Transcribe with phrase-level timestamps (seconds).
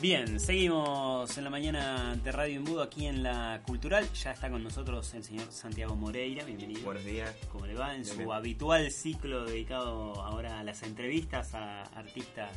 [0.00, 4.06] Bien, seguimos en la mañana de Radio Embudo aquí en la Cultural.
[4.12, 6.44] Ya está con nosotros el señor Santiago Moreira.
[6.44, 6.82] Bienvenido.
[6.82, 7.34] Buenos días.
[7.50, 7.94] ¿Cómo le va?
[7.94, 8.30] En Bien, su bien.
[8.30, 12.50] habitual ciclo dedicado ahora a las entrevistas a artistas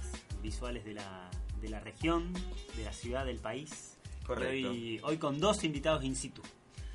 [0.44, 1.30] visuales de la,
[1.62, 2.34] de la región,
[2.76, 3.98] de la ciudad, del país.
[4.26, 4.70] Correcto.
[4.70, 6.42] Hoy, hoy con dos invitados in situ.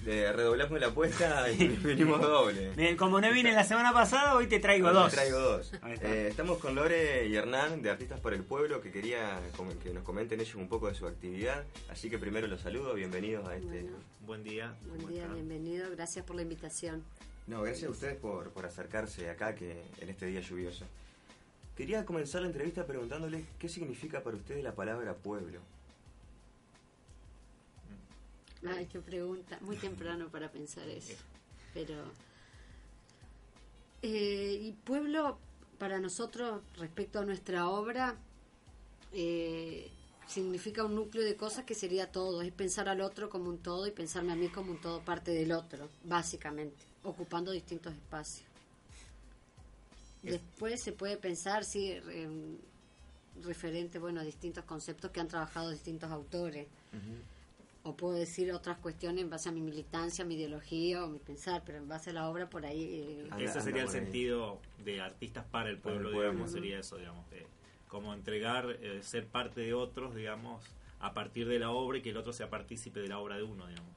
[0.05, 2.73] De redoblamos la apuesta y venimos doble.
[2.77, 5.11] Bien, Como no vine la semana pasada, hoy te traigo Hoy dos.
[5.11, 5.73] te traigo dos.
[6.03, 9.41] Eh, estamos con Lore y Hernán de Artistas por el Pueblo que quería
[9.83, 11.65] que nos comenten ellos un poco de su actividad.
[11.89, 13.67] Así que primero los saludo, bienvenidos a este.
[13.83, 13.97] Bueno.
[14.27, 14.75] Buen día.
[14.87, 15.35] Buen ¿Cómo día, están?
[15.37, 15.91] bienvenido.
[15.93, 17.03] Gracias por la invitación.
[17.47, 20.85] No, gracias a ustedes por, por acercarse acá que en este día lluvioso.
[21.77, 25.61] Quería comenzar la entrevista preguntándoles qué significa para ustedes la palabra pueblo.
[28.67, 29.59] Ay, qué pregunta.
[29.61, 31.15] Muy temprano para pensar eso.
[31.73, 31.95] Pero.
[34.03, 35.39] Eh, y pueblo,
[35.79, 38.17] para nosotros, respecto a nuestra obra,
[39.13, 39.91] eh,
[40.27, 42.43] significa un núcleo de cosas que sería todo.
[42.43, 45.31] Es pensar al otro como un todo y pensarme a mí como un todo parte
[45.31, 48.49] del otro, básicamente, ocupando distintos espacios.
[50.23, 52.59] Después se puede pensar, sí, en
[53.43, 56.67] referente, bueno, a distintos conceptos que han trabajado distintos autores.
[57.87, 61.63] O puedo decir otras cuestiones en base a mi militancia, mi ideología o mi pensar,
[61.67, 62.83] pero en base a la obra por ahí...
[62.83, 63.95] eh, Anda- Ese sería el ahí.
[63.95, 66.31] sentido de artistas para el Para el pueblo, pueblo.
[66.33, 67.47] digamos, sería eso, digamos, de
[67.89, 70.65] como entregar, eh, ser parte de otros, digamos,
[70.99, 73.43] a partir de la obra y que el otro sea partícipe de la obra de
[73.43, 73.93] uno, digamos.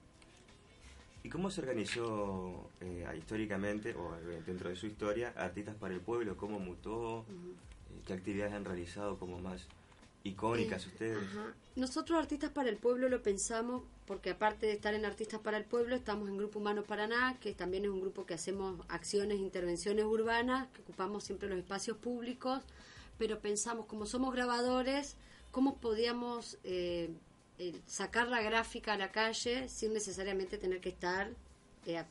[1.23, 6.01] ¿Y cómo se organizó eh, históricamente, o eh, dentro de su historia, Artistas para el
[6.01, 6.35] Pueblo?
[6.35, 7.21] ¿Cómo mutó?
[7.29, 9.65] Eh, ¿Qué actividades han realizado como más
[10.27, 11.17] icónicas Eh, ustedes?
[11.17, 11.53] ajá.
[11.75, 15.65] Nosotros Artistas para el Pueblo lo pensamos porque aparte de estar en Artistas para el
[15.65, 20.05] Pueblo, estamos en Grupo Humano Paraná, que también es un grupo que hacemos acciones, intervenciones
[20.05, 22.63] urbanas, que ocupamos siempre los espacios públicos,
[23.17, 25.15] pero pensamos, como somos grabadores,
[25.51, 27.09] cómo podíamos eh,
[27.59, 31.29] eh, sacar la gráfica a la calle sin necesariamente tener que estar,
[31.85, 32.03] eh,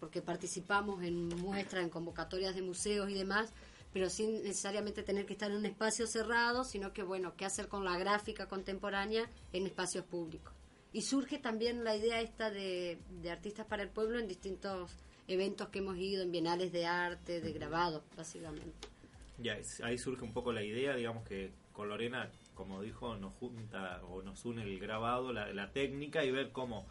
[0.00, 3.50] porque participamos en muestras, en convocatorias de museos y demás,
[3.98, 7.66] pero sin necesariamente tener que estar en un espacio cerrado, sino que, bueno, qué hacer
[7.66, 10.54] con la gráfica contemporánea en espacios públicos.
[10.92, 14.94] Y surge también la idea esta de, de artistas para el pueblo en distintos
[15.26, 18.86] eventos que hemos ido, en bienales de arte, de grabado, básicamente.
[19.38, 24.00] Ya, ahí surge un poco la idea, digamos que con Lorena, como dijo, nos junta
[24.04, 26.86] o nos une el grabado, la, la técnica y ver cómo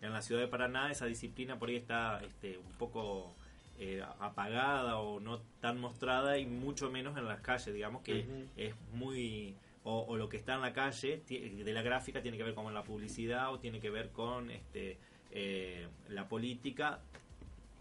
[0.00, 3.36] en la ciudad de Paraná esa disciplina por ahí está este, un poco
[3.78, 8.74] eh, apagada o no tan mostrada y mucho menos en las calles, digamos que es
[8.92, 9.54] muy...
[9.84, 12.74] O, o lo que está en la calle de la gráfica tiene que ver con
[12.74, 14.98] la publicidad o tiene que ver con este
[15.30, 17.00] eh, la política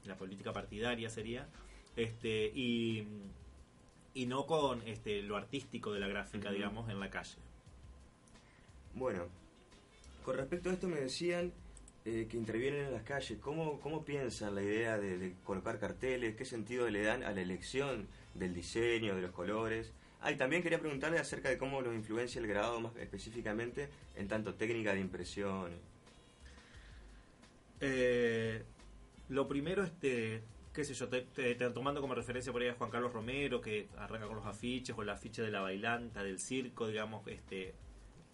[0.05, 1.47] la política partidaria sería
[1.95, 3.07] este y
[4.13, 7.37] y no con este lo artístico de la gráfica digamos en la calle.
[8.93, 9.25] Bueno,
[10.23, 11.51] con respecto a esto me decían
[12.09, 13.37] eh, que intervienen en las calles.
[13.41, 16.35] ¿Cómo, cómo piensan la idea de, colocar carteles?
[16.37, 19.91] ¿Qué sentido le dan a la elección del diseño, de los colores?
[20.21, 24.29] Ah, y también quería preguntarle acerca de cómo los influencia el grabado más específicamente en
[24.29, 25.71] tanto técnica de impresión.
[27.81, 28.63] Eh,
[29.29, 30.41] lo primero este
[30.73, 33.61] qué sé yo te, te- te- tomando como referencia por ahí a Juan Carlos Romero
[33.61, 37.75] que arranca con los afiches o el afiche de la bailanta del circo digamos este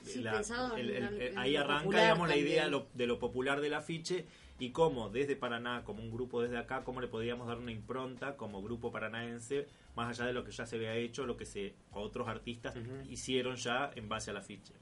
[0.04, 1.84] Sí, pensado en- el- el- en ahí lo arranca
[2.28, 4.26] la idea lo- de lo popular del afiche
[4.60, 8.36] y cómo desde Paraná como un grupo desde acá cómo le podríamos dar una impronta
[8.38, 11.74] como grupo paranaense más allá de lo que ya se había hecho lo que se
[11.92, 12.76] otros artistas
[13.10, 14.74] hicieron ya en base al afiche.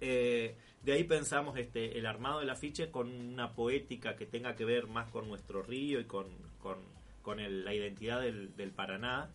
[0.00, 4.64] Eh, de ahí pensamos este el armado del afiche con una poética que tenga que
[4.64, 6.26] ver más con nuestro río y con,
[6.60, 6.78] con,
[7.22, 9.30] con el- la identidad del, del Paraná.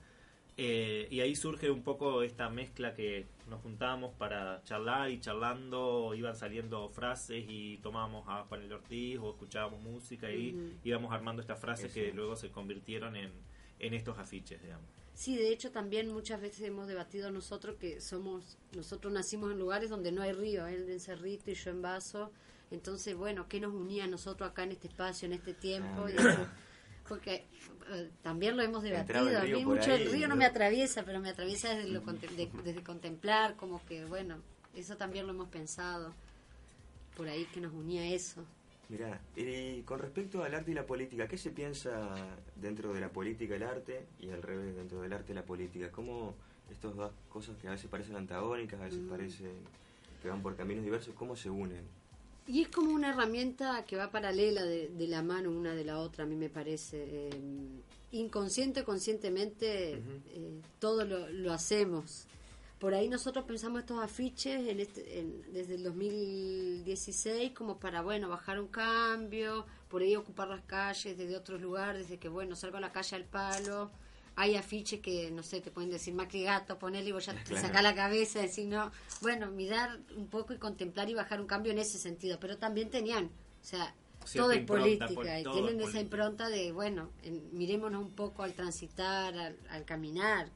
[0.63, 6.13] Eh, y ahí surge un poco esta mezcla que nos juntábamos para charlar y charlando
[6.13, 11.41] iban saliendo frases y tomábamos a Juan el Ortiz o escuchábamos música y íbamos armando
[11.41, 11.95] estas frases Eso.
[11.95, 13.31] que luego se convirtieron en,
[13.79, 14.85] en estos afiches, digamos.
[15.15, 19.89] Sí, de hecho también muchas veces hemos debatido nosotros que somos, nosotros nacimos en lugares
[19.89, 22.31] donde no hay río, él en Cerrito y yo en Vaso,
[22.69, 26.05] entonces bueno, ¿qué nos unía a nosotros acá en este espacio, en este tiempo?
[26.05, 26.47] Ah, Y eso-
[27.11, 27.45] porque
[27.91, 31.19] eh, también lo hemos debatido, a mí mucho ahí, el río no me atraviesa, pero
[31.19, 34.37] me atraviesa desde, lo de- desde contemplar, como que bueno,
[34.75, 36.13] eso también lo hemos pensado,
[37.17, 38.43] por ahí que nos unía eso.
[38.87, 42.15] Mirá, y con respecto al arte y la política, ¿qué se piensa
[42.55, 45.91] dentro de la política el arte y al revés, dentro del arte la política?
[45.91, 46.35] ¿Cómo
[46.71, 49.51] estas dos cosas que a veces parecen antagónicas, a veces parecen
[50.21, 51.83] que van por caminos diversos, ¿cómo se unen?
[52.47, 55.99] Y es como una herramienta que va paralela de, de la mano una de la
[55.99, 56.97] otra, a mí me parece.
[57.27, 57.29] Eh,
[58.11, 62.25] inconsciente, conscientemente, eh, todo lo, lo hacemos.
[62.79, 68.27] Por ahí nosotros pensamos estos afiches en este, en- desde el 2016 como para, bueno,
[68.27, 72.77] bajar un cambio, por ahí ocupar las calles desde otros lugares, desde que, bueno, salgo
[72.77, 73.91] a la calle al palo.
[74.41, 77.43] Hay afiches que, no sé, te pueden decir Macri Gato, ponele y vos ya te
[77.43, 77.61] Claro.
[77.67, 78.91] sacás la cabeza, decir, no,
[79.21, 82.39] bueno, mirar un poco y contemplar y bajar un cambio en ese sentido.
[82.39, 83.93] Pero también tenían, o sea,
[84.25, 88.01] Cierta todo es política pol- y todo tienen es esa impronta de, bueno, en- mirémonos
[88.01, 90.49] un poco al transitar, al, al caminar.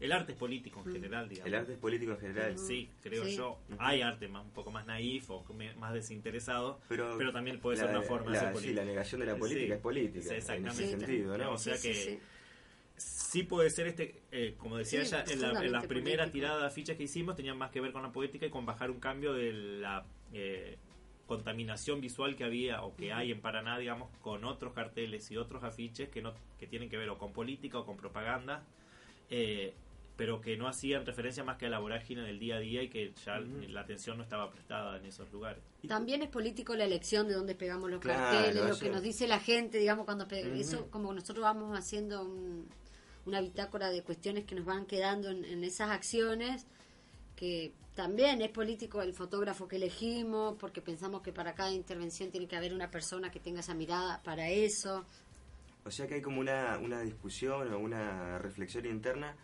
[0.00, 1.46] El arte es político en general, digamos.
[1.48, 2.56] El arte es político en general.
[2.58, 3.36] Sí, creo Sí.
[3.36, 3.58] yo.
[3.80, 5.44] Hay arte más, un poco más naif o
[5.76, 8.80] más desinteresado, Pero, pero, también puede la- ser una forma de la- ser Sí, política.
[8.80, 10.84] la negación de la política Sí, es política, sí, en exactamente.
[10.84, 11.50] ese sentido, ¿no?
[11.52, 12.20] O sea Sí, que
[12.98, 16.24] sí, puede ser este, eh, como decía Sí, ella, en la, en la profundamente primera
[16.24, 16.32] político.
[16.32, 18.90] tirada de afiches que hicimos tenían más que ver con la poética y con bajar
[18.90, 20.76] un cambio de la eh,
[21.26, 25.62] contaminación visual que había o que hay en Paraná, digamos, con otros carteles y otros
[25.64, 28.62] afiches que no que tienen que ver o con política o con propaganda,
[29.30, 29.74] eh,
[30.16, 32.88] pero que no hacían referencia más que a la vorágine del día a día y
[32.88, 35.62] que ya la atención no estaba prestada en esos lugares.
[35.86, 39.28] También es político la elección de dónde pegamos los Claro, carteles, lo que nos dice
[39.28, 40.34] la gente, digamos, cuando Ujú.
[40.34, 42.66] eso como nosotros vamos haciendo un-
[43.28, 46.66] una bitácora de cuestiones que nos van quedando en, en esas acciones,
[47.36, 52.46] que también es político el fotógrafo que elegimos, porque pensamos que para cada intervención tiene
[52.48, 55.04] que haber una persona que tenga esa mirada para eso.
[55.84, 59.36] O sea que hay como una, una discusión o una reflexión interna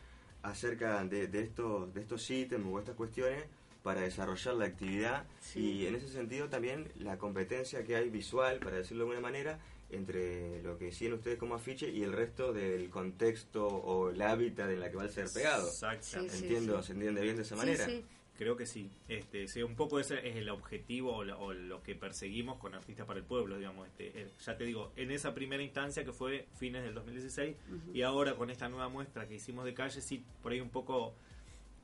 [0.43, 3.45] acerca de, de, estos, de estos ítems o estas cuestiones
[3.83, 5.61] para desarrollar la actividad Sí.
[5.61, 9.59] y en ese sentido también la competencia que hay visual, para decirlo de alguna manera,
[9.95, 14.71] entre lo que siguen ustedes como afiche y el resto del contexto o el hábitat
[14.71, 15.67] en la que va a ser pegado.
[15.69, 16.33] Exactamente.
[16.35, 16.45] Sí, sí.
[16.47, 17.85] Entiendo, se entiende bien de esa manera.
[17.87, 18.05] Sí, sí.
[18.37, 18.91] Creo que sí.
[19.07, 22.75] Este, sí, un poco ese es el objetivo o, la- o lo que perseguimos con
[22.75, 23.87] Artistas para el Pueblo, digamos.
[23.87, 27.57] Este, ya te digo, en esa primera instancia que fue fines del 2016
[27.93, 31.15] y ahora con esta nueva muestra que hicimos de calle, sí, por ahí un poco,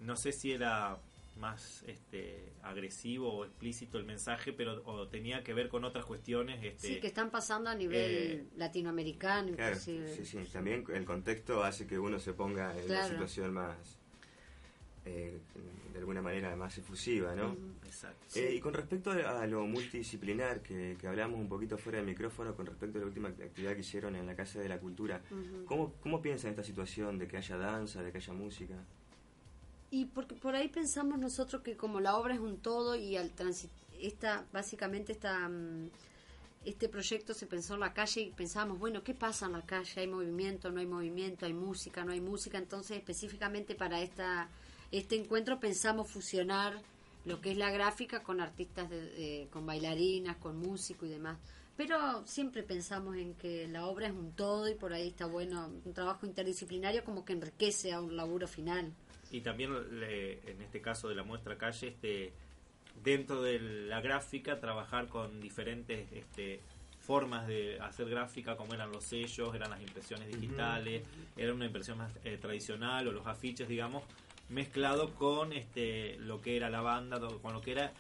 [0.01, 0.99] no sé si era
[1.37, 6.63] más este agresivo o explícito el mensaje, pero o tenía que ver con otras cuestiones.
[6.63, 10.09] Este, Sí, que están pasando a nivel eh, latinoamericano, Claro, inclusive.
[10.09, 10.39] sí, sí.
[10.53, 13.99] También el contexto hace que uno se ponga en una situación más,
[15.07, 15.39] eh,
[15.93, 17.57] de alguna manera, más efusiva, ¿no?
[17.87, 18.39] Exacto.
[18.39, 22.55] Eh, y con respecto a lo multidisciplinar, que, que hablamos un poquito fuera del micrófono,
[22.55, 25.23] con respecto a la última actividad que hicieron en la Casa de la Cultura,
[25.65, 28.75] ¿cómo, ¿cómo piensan esta situación de que haya danza, de que haya música?
[29.91, 33.31] Y porque por ahí pensamos nosotros que como la obra es un todo y al
[33.33, 33.71] transit
[34.01, 35.91] esta básicamente esta mm,
[36.65, 40.01] este proyecto se pensó en la calle y pensábamos, bueno, ¿qué pasa en la calle?
[40.03, 41.47] ¿Hay movimiento, no hay movimiento?
[41.47, 42.59] ¿Hay música, no hay música?
[42.59, 44.49] Entonces, específicamente para esta
[44.93, 46.81] este encuentro pensamos fusionar
[47.25, 51.39] lo que es la gráfica con artistas, de, de- con bailarinas, con músico y demás.
[51.77, 55.71] Pero siempre pensamos en que la obra es un todo y por ahí está bueno
[55.85, 58.93] un trabajo interdisciplinario como que enriquece a un laburo final.
[59.31, 62.33] Y también le- en este caso de la muestra calle, este,
[63.05, 66.61] dentro de la gráfica, trabajar con diferentes este,
[67.01, 71.03] formas de hacer gráfica, como eran los sellos, eran las impresiones digitales,
[71.37, 74.03] era una impresión más eh, tradicional o los afiches, digamos,
[74.49, 77.93] mezclado con este, lo que era la banda, con lo que era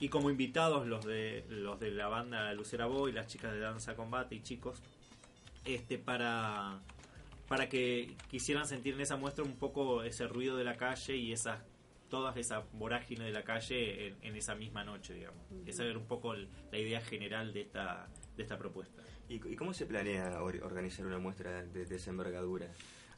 [0.00, 3.96] y como invitados los de los de la banda Lucera Boy, las chicas de Danza
[3.96, 4.80] Combate y chicos,
[5.64, 6.78] este para
[7.48, 11.32] para que quisieran sentir en esa muestra un poco ese ruido de la calle y
[11.32, 11.60] esas
[12.10, 15.40] todas esa vorágine de la calle en, en esa misma noche, digamos.
[15.66, 19.02] Esa era un poco el- la idea general de esta de esta propuesta.
[19.28, 22.68] ¿Y, y cómo se planea or- organizar una muestra de, de esa envergadura?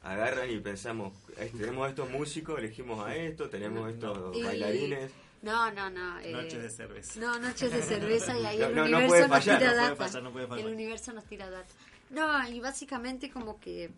[0.03, 1.13] Agarran y pensamos,
[1.55, 5.11] tenemos estos músicos, elegimos a esto, tenemos estos Y- bailarines.
[5.43, 6.19] No, no, no.
[6.19, 7.19] eh, Noches de cerveza.
[7.19, 9.69] No, noches de cerveza y ahí No, el no, no universo puede nos fallar, tira
[9.71, 9.95] no puede data.
[10.07, 10.65] fallar, no puede fallar.
[10.67, 11.69] El universo nos tira data.
[12.09, 13.89] No, y básicamente como que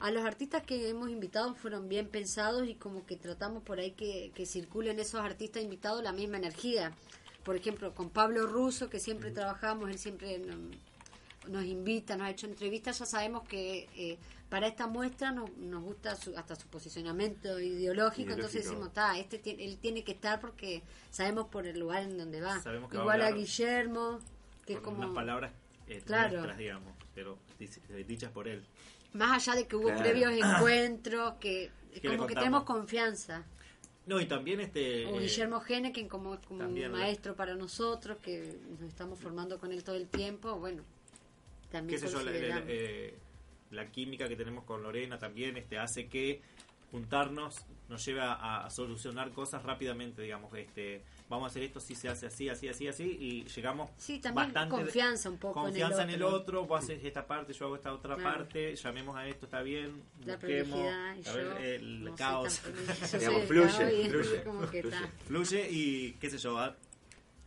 [0.00, 3.92] a los artistas que hemos invitado fueron bien pensados y como que tratamos por ahí
[3.92, 6.92] que, que circulen esos artistas invitados la misma energía.
[7.44, 10.58] Por ejemplo, con Pablo Russo, que siempre trabajamos, él siempre nos,
[11.48, 15.82] nos invita, nos ha hecho entrevistas, ya sabemos que eh, para esta muestra nos, nos
[15.82, 20.40] gusta su- hasta su posicionamiento ideológico, entonces decimos, ta, este tiene- él tiene que estar
[20.40, 22.60] porque sabemos por el lugar en donde va.
[22.60, 24.18] Sabemos que va a Igual a, Guillermo,
[24.66, 25.52] que es como unas palabras
[25.88, 26.32] eh, Claro.
[26.32, 28.62] nuestras, digamos, pero dic- dichas por él.
[29.12, 30.00] Más allá de que hubo Claro.
[30.00, 33.44] previos encuentros, que ¿Qué le como que tenemos confianza.
[34.06, 37.54] No, y también este O eh, Guillermo Gene, que como es como también maestro para
[37.54, 40.82] nosotros, que nos estamos formando con él todo el tiempo, bueno,
[41.70, 42.64] también qué sé yo, la, la- consideramos.
[42.68, 43.18] eh,
[43.70, 46.40] la química que tenemos con Lorena también este hace que
[46.90, 47.54] juntarnos
[47.88, 52.08] nos lleva a, a solucionar cosas rápidamente, digamos, este, vamos a hacer esto si se
[52.10, 56.10] hace así, así, así, así, y llegamos Sí, también bastante confianza un poco confianza en
[56.10, 56.36] el, otro.
[56.36, 58.38] otro, vos haces esta parte, yo hago esta otra Claro.
[58.38, 62.60] parte, llamemos a esto, está bien, La busquemos, a ver, yo el no caos
[63.18, 64.42] Digamos, fluye, fluye,
[65.26, 65.68] fluye.
[65.70, 66.76] y qué sé yo, ah,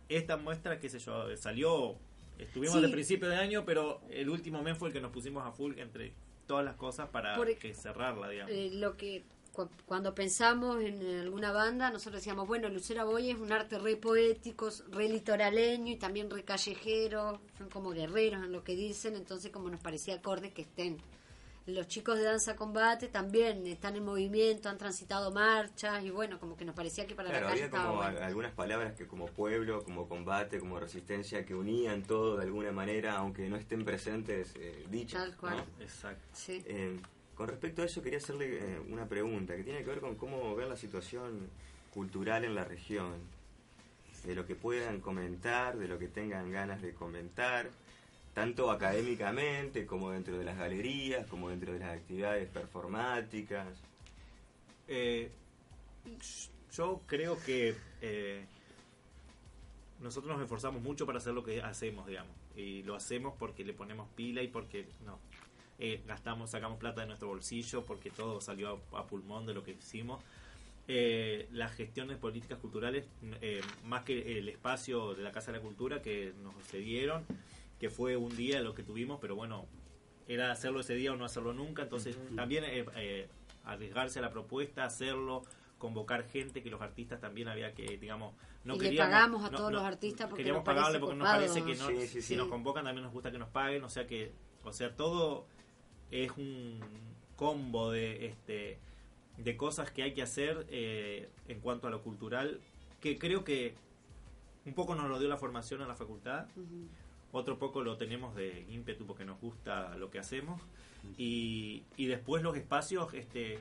[0.10, 1.96] esta muestra, qué sé yo, salió,
[2.40, 2.82] estuvimos Sí.
[2.82, 5.78] de principio de año, pero el último mes fue el que nos pusimos a full
[5.78, 6.14] entre
[6.48, 8.52] todas las cosas para Por- que cerrarla, digamos.
[8.54, 9.24] Eh, lo que
[9.86, 14.70] cuando pensamos en alguna banda, nosotros decíamos, bueno, Lucera Boy es un arte re poético,
[14.90, 19.70] re litoraleño y también re callejero, son como guerreros en lo que dicen, entonces como
[19.70, 20.98] nos parecía acorde que estén.
[21.66, 26.58] Los chicos de danza combate también están en movimiento, han transitado marchas y bueno, como
[26.58, 28.20] que nos parecía que para Claro, la calle había como bueno.
[28.22, 33.16] algunas palabras que como pueblo, como combate, como resistencia, que unían todo de alguna manera,
[33.16, 35.22] aunque no estén presentes eh, dichas.
[35.24, 35.58] Tal cual.
[35.58, 35.84] ¿no?
[35.84, 36.28] Exacto.
[36.34, 36.62] Sí.
[36.66, 37.00] Eh,
[37.36, 40.56] con respecto a eso quería hacerle eh, una pregunta que tiene que ver con cómo
[40.56, 41.50] ver la situación
[41.94, 43.14] cultural en la región,
[44.26, 47.70] de lo que puedan comentar, de lo que tengan ganas de comentar,
[48.34, 53.68] tanto académicamente como dentro de las galerías, como dentro de las actividades performáticas.
[54.88, 55.30] Eh,
[56.72, 58.46] yo creo que eh,
[60.00, 62.36] nosotros nos esforzamos mucho para hacer lo que hacemos, digamos.
[62.56, 65.20] Y lo hacemos porque le ponemos pila y porque no.
[65.80, 69.64] Eh, gastamos, sacamos plata de nuestro bolsillo porque todo salió a, a pulmón de lo
[69.64, 70.22] que hicimos.
[70.88, 73.06] Eh, las gestiones políticas culturales,
[73.42, 77.24] eh, más que el espacio de la Casa de la Cultura que nos cedieron,
[77.80, 79.66] que fue un día lo que tuvimos, pero bueno,
[80.28, 83.28] era hacerlo ese día o no hacerlo nunca, entonces también eh, eh,
[83.64, 85.44] arriesgarse a la propuesta, hacerlo,
[85.78, 88.34] convocar gente, que los artistas también había que, digamos,
[88.66, 89.12] no Y le queríamos...
[89.14, 91.88] pagamos a no- todos no- los artistas porque queríamos pagarle porque nos parece que no,
[91.88, 94.32] Sí, sí, si nos convocan también nos gusta que nos paguen, o sea que,
[94.64, 95.46] o sea, todo
[96.12, 96.80] es un
[97.36, 98.78] combo de este
[99.38, 102.60] de cosas que hay que hacer eh, en cuanto a lo cultural,
[103.02, 103.74] que creo que
[104.66, 106.46] un poco nos lo dio la formación en la facultad,
[107.32, 110.62] otro poco lo tenemos de ímpetu porque nos gusta lo que hacemos
[111.18, 113.60] y, y después los espacios este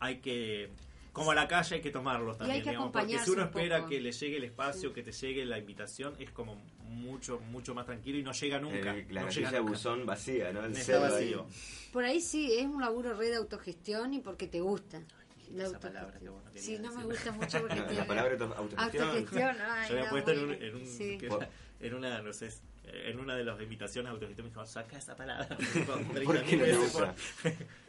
[0.00, 0.70] hay que
[1.12, 3.42] como a la calle hay que tomarlos Y también hay que digamos, porque si uno
[3.42, 3.88] un espera poco.
[3.90, 6.56] que le llegue el espacio que te llegue la invitación es como
[6.88, 9.60] mucho mucho más tranquilo y no llega nunca Eh, la no llega nunca.
[9.62, 10.64] buzón vacía, ¿no?
[10.64, 11.10] El Está cero ahí.
[11.12, 11.46] vacío
[11.92, 15.02] Por ahí sí, es un laburo re de autogestión y porque te gusta.
[15.54, 17.94] La esa palabra que vos no querías Sí, no me gusta mucho porque No, te-
[17.94, 19.04] la palabra auto- autogestión.
[19.08, 19.56] autogestión.
[19.66, 21.18] ay, Yo había puesto en, un- bueno, en un- sí.
[21.18, 21.48] que-
[21.80, 22.50] en una, no sé,
[22.92, 25.48] en una de las invitaciones a autogestión me dijo, saca esa palabra.
[25.56, 25.58] ¿Por
[26.44, 27.14] qué no te 30.000 gusta?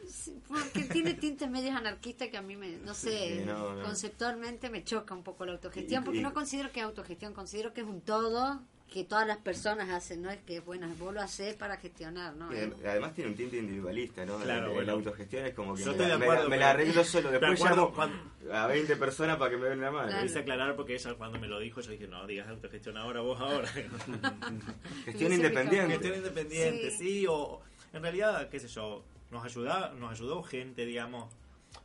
[0.06, 3.82] Sí, porque tiene tintes medios anarquistas que a mí me, no sé, Sí, no, no.
[3.84, 7.32] conceptualmente me choca un poco la autogestión, Y- porque y- no considero que es autogestión,
[7.32, 8.60] considero que es un todo
[8.90, 12.52] que todas las personas hacen, no es que, bueno, vos lo haces para gestionar, ¿no?
[12.52, 14.36] Y Además tiene un tinte individualista, ¿no?
[14.38, 16.56] Claro, La- la, autogestión es como que Yo me, la, de me acuerdo, la- me
[16.56, 17.30] la arreglo solo.
[17.30, 20.08] De Después acuerdo, llamo cuando- a 20 personas para que me den una mano.
[20.08, 20.22] Claro.
[20.26, 23.40] Quise aclarar porque ella cuando me lo dijo yo dije, no, digas autogestión ahora, vos
[23.40, 23.68] ahora.
[25.04, 25.92] Gestión independiente.
[25.92, 26.96] Gestión independiente, Sí.
[27.20, 27.26] sí.
[27.28, 27.60] o
[27.92, 31.32] en realidad, qué sé yo, nos ayuda, nos ayudó gente, digamos,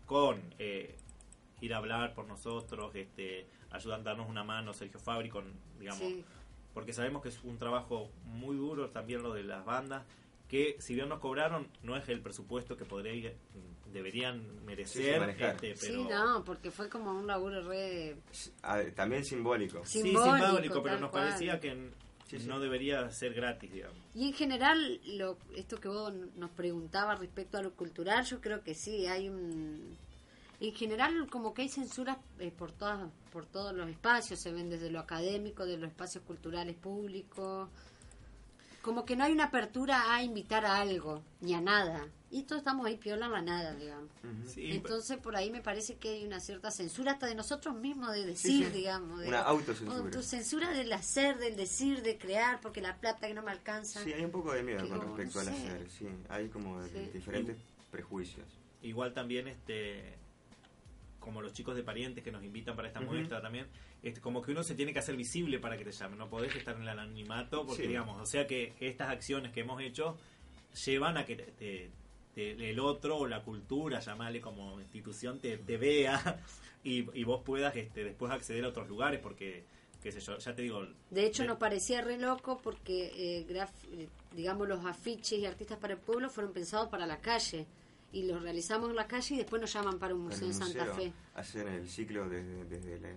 [0.06, 0.96] con eh,
[1.62, 5.46] ir a hablar por nosotros, este, ayudan a darnos una mano, Sergio Fabri, con,
[5.80, 6.24] digamos, sí.
[6.75, 10.05] Porque sabemos que es un trabajo muy duro también lo de las bandas,
[10.48, 13.34] que si bien nos cobraron, no es el presupuesto que podría,
[13.91, 18.17] deberían merecer, este, Sí, pero no, porque fue como un laburo re...
[18.62, 19.84] Ah, También simbólico.
[19.86, 20.01] Sí.
[20.01, 21.29] sí, simbólico, simbólico, pero nos cual.
[21.29, 21.89] parecía que
[22.27, 22.48] Sí, sí.
[22.48, 23.98] no debería ser gratis, digamos.
[24.13, 28.63] Y en general, lo, esto que vos nos preguntabas respecto a lo cultural, yo creo
[28.63, 29.98] que sí, hay un...
[30.69, 34.69] En general, como que hay censuras eh, por, todas, por todos los espacios, se ven
[34.69, 37.69] desde lo académico, de los espacios culturales públicos.
[38.81, 42.07] Como que no hay una apertura a invitar a algo, ni a nada.
[42.29, 44.10] Y todos estamos ahí piola la nada, digamos.
[44.48, 48.12] Sí, Entonces, por ahí me parece que hay una cierta censura hasta de nosotros mismos,
[48.13, 48.72] de decir, sí.
[48.72, 49.22] digamos.
[49.22, 50.12] De, Una autocensura.
[50.12, 54.03] tu censura del hacer, del decir, de crear, porque la plata que no me alcanza.
[54.03, 55.67] Sí, hay un poco de miedo con como, respecto no al sé.
[55.67, 55.89] hacer.
[55.89, 57.10] Sí, hay como Sí.
[57.13, 57.57] diferentes
[57.89, 58.45] prejuicios.
[58.84, 60.15] igual también este
[61.25, 63.67] como los chicos de parientes que nos invitan para esta muestra también
[64.03, 66.55] este, como que uno se tiene que hacer visible para que te llamen no podés
[66.55, 67.88] estar en el anonimato porque Sí.
[67.89, 70.17] digamos o sea que estas acciones que hemos hecho
[70.86, 71.91] llevan a que te- te-
[72.34, 76.41] te- el otro o la cultura llamarle como institución te, te vea
[76.84, 79.65] y, y vos puedas este, después acceder a otros lugares porque
[80.03, 83.48] qué sé yo ya te digo De hecho, de- nos parecía re loco porque, eh,
[83.48, 87.65] graf- eh, digamos, los afiches y artistas para el pueblo fueron pensados para la calle.
[88.15, 90.53] Y los realizamos en la calle y después nos llaman para un museo el en
[90.53, 91.13] Santa museo Fe.
[91.34, 93.10] Hacen el ciclo desde, desde la,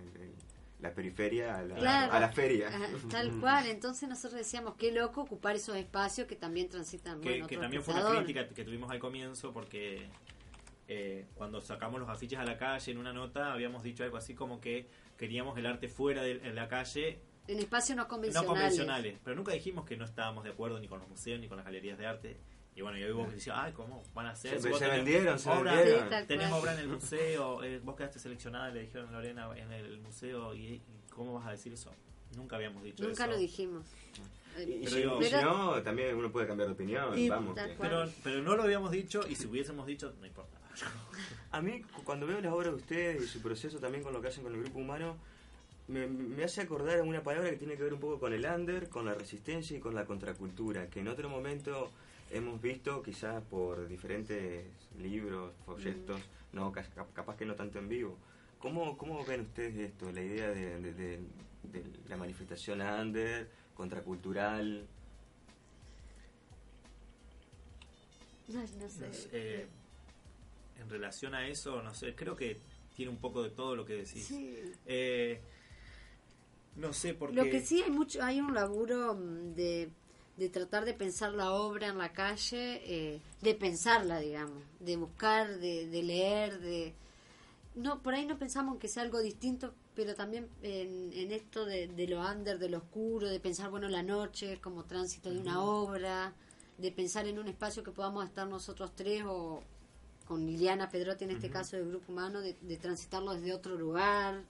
[0.81, 2.13] la periferia a la, Claro.
[2.13, 2.67] a la feria.
[2.67, 3.67] Ajá, Tal cual.
[3.69, 7.21] Entonces nosotros decíamos, qué loco ocupar esos espacios que también transitan.
[7.21, 10.09] que, bueno, que otro también fue una crítica que tuvimos al comienzo porque
[10.89, 14.35] eh, cuando sacamos los afiches a la calle en una nota habíamos dicho algo así
[14.35, 19.37] como que queríamos el arte fuera de en la calle En espacios no convencionales pero
[19.37, 21.99] nunca dijimos que no estábamos de acuerdo ni con los museos ni con las galerías
[21.99, 22.37] de arte
[22.79, 25.37] y bueno y hoy vos decís ay cómo van a hacer Se- se tenés vendieron,
[25.39, 26.09] se obra- vendieron.
[26.29, 26.53] Sí, cual.
[26.53, 30.55] obra en el museo eh, vos quedaste seleccionada le dijeron a Lorena en el museo
[30.55, 31.91] y, y cómo vas a decir eso
[32.37, 33.85] nunca habíamos dicho Nunca eso lo dijimos.
[34.59, 37.17] Y, Pero si, digo- si no, también uno puede cambiar de opinión.
[37.19, 37.55] Y- vamos.
[37.57, 40.59] que- pero pero no lo habíamos dicho y si hubiésemos dicho no importa
[41.51, 44.21] A mí, cu- cuando veo las obras de ustedes y su proceso también con lo
[44.21, 45.17] que hacen con el grupo humano,
[45.89, 48.89] me, me hace acordar una palabra que tiene que ver un poco con el under,
[48.89, 51.91] con la resistencia y con la contracultura, que en otro momento
[52.31, 54.67] hemos visto quizás por diferentes
[54.99, 56.21] libros, folletos,
[56.53, 58.17] no ca- cap- capaz que no tanto en vivo.
[58.59, 61.21] ¿Cómo, cómo ven ustedes esto, la idea de, de- de-
[61.63, 64.87] de la manifestación under, contracultural?
[68.49, 69.07] no, no sé.
[69.07, 69.67] No sé, eh,
[70.81, 72.59] en relación a eso, no sé, creo que
[72.97, 74.27] tiene un poco de todo lo que decís.
[74.27, 74.59] Sí.
[74.87, 75.41] Eh,
[76.77, 77.37] no sé por qué.
[77.37, 79.91] Lo que sí hay mucho, hay un laburo mm, de,
[80.39, 85.59] de tratar de pensar la obra en la calle, eh, de pensarla, digamos, de buscar,
[85.59, 86.95] de, de leer, de
[87.75, 91.65] no por ahí no pensamos en que sea algo distinto, pero también en, en esto
[91.65, 95.39] de, de lo under, de lo oscuro, de pensar bueno la noche como tránsito de
[95.39, 96.33] una obra,
[96.77, 99.61] de pensar en un espacio que podamos estar nosotros tres o
[100.25, 104.45] con Liliana Pedrotti en este caso del grupo humano, de, de transitarlo desde otro lugar.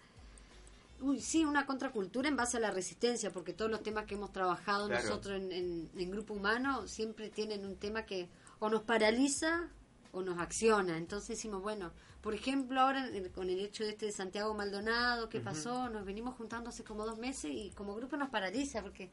[1.01, 4.33] Uy, sí, una contracultura en base a la resistencia, porque todos los temas que hemos
[4.33, 5.05] trabajado Claro.
[5.05, 8.29] nosotros en, en- en Grupo Humano siempre tienen un tema que
[8.59, 9.69] o nos paraliza
[10.13, 10.97] o nos acciona.
[10.97, 15.39] Entonces decimos, bueno, por ejemplo, ahora con el hecho de este de Santiago Maldonado, ¿qué
[15.41, 15.89] pasó?
[15.89, 19.09] Nos venimos juntando hace como dos meses y como grupo nos paraliza, porque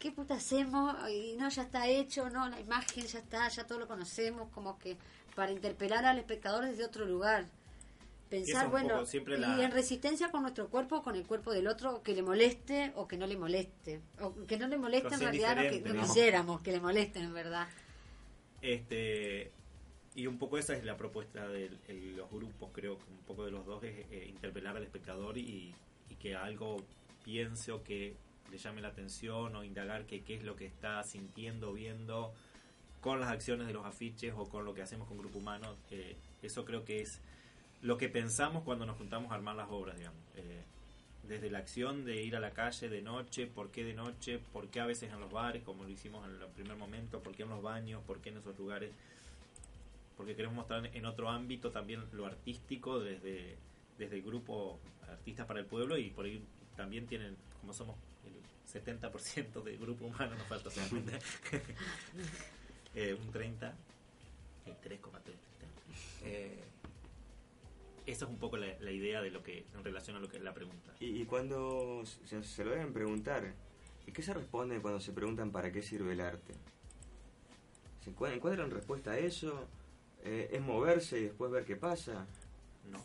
[0.00, 0.96] ¿qué puta hacemos?
[1.08, 4.76] Y no, ya está hecho, no, la imagen ya está, ya todo lo conocemos, como
[4.76, 4.96] que
[5.36, 7.46] para interpelar al espectador desde otro lugar.
[8.32, 12.22] Pensar, bueno, y en resistencia con nuestro cuerpo, con el cuerpo del otro, que le
[12.22, 14.00] moleste o que no le moleste.
[14.22, 16.00] O que no le moleste en realidad, no que no ¿no?
[16.00, 17.68] quisiéramos que le molesten, en verdad.
[18.62, 19.50] Este,
[20.14, 21.68] y un poco esa es la propuesta de
[22.16, 25.74] los grupos, creo que un poco de los dos es eh, interpelar al espectador y,
[26.08, 26.78] y que algo
[27.26, 28.16] piense o que
[28.50, 32.32] le llame la atención o indagar que qué es lo que está sintiendo, viendo
[33.02, 35.76] con las acciones de los afiches o con lo que hacemos con Grupo Humano.
[35.90, 37.20] eh, eso creo que es
[37.82, 40.20] lo que pensamos cuando nos juntamos a armar las obras, digamos.
[40.36, 40.62] Eh,
[41.24, 44.68] desde la acción de ir a la calle de noche, por qué de noche, por
[44.68, 47.44] qué a veces en los bares, como lo hicimos en el primer momento, por qué
[47.44, 48.90] en los baños, por qué en esos lugares,
[50.16, 53.56] porque queremos mostrar en otro ámbito también lo artístico desde,
[53.98, 56.42] desde el grupo Artistas para el Pueblo y por ahí
[56.76, 61.18] también tienen, como somos el 70% del grupo humano, nos falta solamente
[62.94, 63.74] eh, un 30,
[64.66, 64.98] el 3,3.
[66.24, 66.58] Eh,
[68.06, 70.36] esa es un poco la, la idea de lo que en relación a lo que
[70.36, 70.94] es la pregunta.
[71.00, 73.54] Y, y cuando se, se lo deben preguntar,
[74.06, 76.54] ¿y qué se responde cuando se preguntan para qué sirve el arte?
[78.02, 79.68] ¿Se encuentran respuesta a eso?
[80.24, 82.26] Eh, ¿Es moverse y después ver qué pasa?
[82.90, 83.02] No.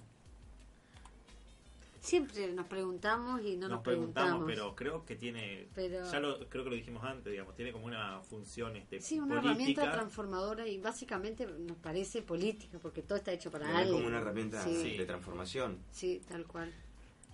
[2.07, 6.39] Siempre nos preguntamos y no nos, nos preguntamos, pero creo que tiene, Pero- ya lo,
[6.47, 9.49] creo que lo dijimos antes, digamos, tiene como una función este, Sí, una política.
[9.51, 13.93] herramienta transformadora y básicamente nos parece política, porque todo está hecho para alguien.
[13.93, 15.79] como una herramienta Sí, de transformación.
[15.91, 16.73] sí, tal cual.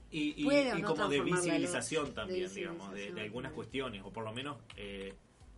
[0.10, 3.56] y, y- y no como de visibilización de también, digamos, de, visibilización, de algunas claro.
[3.56, 5.14] cuestiones, o por lo menos eh,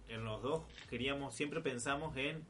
[0.09, 2.43] en los dos queríamos, siempre pensamos en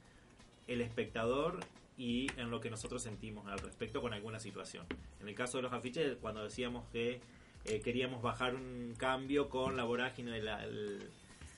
[0.67, 1.59] el espectador
[1.97, 4.85] y en lo que nosotros sentimos al respecto con alguna situación.
[5.21, 7.21] En el caso de los afiches, cuando decíamos que
[7.65, 11.09] eh, queríamos bajar un cambio con la vorágine de la, el-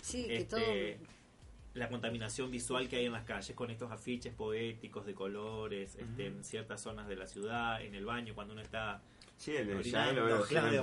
[0.02, 1.08] Sí, que este, todo...
[1.74, 6.28] la contaminación visual que hay en las calles con estos afiches poéticos de colores este,
[6.28, 9.02] en ciertas zonas de la ciudad, en el baño, cuando uno está
[9.38, 9.74] Sí, el de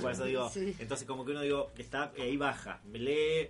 [0.00, 0.76] por eso digo, Sí.
[0.78, 3.48] entonces como que uno digo que está ahí baja, me lee,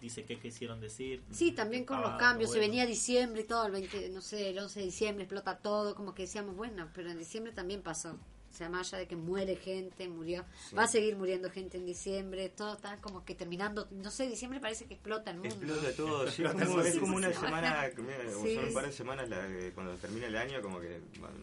[0.00, 1.22] dice qué quisieron decir.
[1.30, 2.70] Sí, también con los Ah, cambios, se bueno.
[2.70, 6.14] venía diciembre y todo, el 20, no sé, el 11 de diciembre explota todo, como
[6.14, 8.10] que decíamos, bueno, pero en diciembre también pasó.
[8.12, 11.84] O sea, más allá de que muere gente, murió, va a seguir muriendo gente en
[11.84, 15.56] diciembre, todo está como que terminando, no sé, diciembre parece que explota el mundo.
[15.66, 17.38] Explota todo, sí, como, es sí, como sí, una sí.
[17.40, 18.96] semana, mira, Sí, son un par de sí.
[18.98, 21.00] semanas la de- cuando termina el año, como que...
[21.20, 21.34] bueno,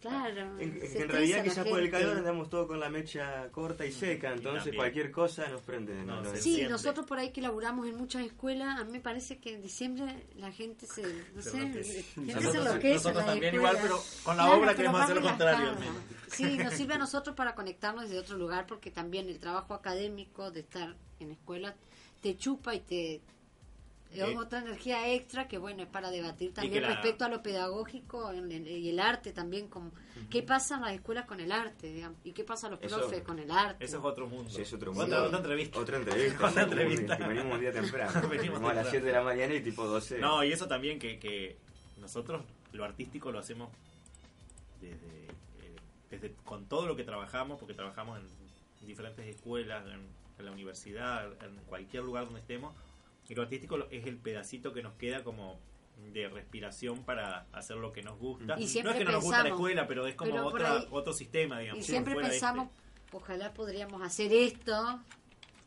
[0.00, 0.58] Claro.
[0.58, 4.32] en, en realidad quizás por el calor andamos todos con la mecha corta y seca,
[4.32, 5.94] entonces cualquier cosa nos prende.
[6.40, 9.60] Sí, nosotros por ahí que laburamos en muchas escuelas, a mí me parece que en
[9.62, 11.02] diciembre la gente se,
[11.34, 11.78] no sé, gente
[12.16, 15.22] Nosotros- se enloquece en nosotros también igual, pero con la Claro, obra queremos más hacer
[15.22, 15.92] lo contrario, al relajado.
[15.92, 16.34] menos.
[16.34, 20.50] Sí, nos sirve a nosotros para conectarnos desde otro lugar, porque también el trabajo académico
[20.50, 21.74] de estar en escuela
[22.22, 23.20] te chupa y te
[24.12, 27.42] Es Eh, otra energía extra que, bueno, es para debatir también la- respecto a lo
[27.42, 29.68] pedagógico en- en- y el arte también.
[29.68, 29.92] Como,
[30.28, 31.92] ¿Qué pasa en las escuelas con el arte?
[31.92, 32.18] digamos?
[32.24, 33.84] ¿Y qué pasa a los Eso- profes con el arte?
[33.84, 34.50] Eso es otro mundo.
[34.50, 35.24] Sí, es otro Otra, mundo.
[35.24, 35.78] otra entrevista.
[35.78, 36.48] Otra entrevista.
[36.48, 37.16] Otra entrevista.
[37.16, 38.12] que venimos un día temprano.
[38.30, 40.18] Venimos venimos a las 7 de la mañana y tipo 12.
[40.18, 41.56] No, y eso también que, que
[41.98, 42.42] nosotros
[42.72, 43.70] lo artístico lo hacemos
[44.80, 44.96] desde,
[45.26, 45.76] eh,
[46.10, 50.00] desde con todo lo que trabajamos, porque trabajamos en diferentes escuelas, en,
[50.38, 52.74] en la universidad, en cualquier lugar donde estemos,
[53.30, 55.60] y lo artístico es el pedacito que nos queda como
[56.12, 58.56] de respiración para hacer lo que nos gusta.
[58.58, 60.88] Y no es que no nos gusta la escuela, pero es como pero otra, ahí-
[60.90, 61.80] otro sistema, digamos.
[61.80, 62.28] y siempre este.
[62.28, 62.68] pensamos,
[63.12, 65.00] ojalá podríamos hacer esto.